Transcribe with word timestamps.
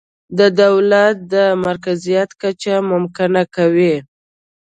د 0.37 0.39
دولت 0.61 1.15
د 1.33 1.35
مرکزیت 1.65 2.29
کچه 2.41 2.75
ممکنه 2.91 3.41
کوي. 3.55 3.95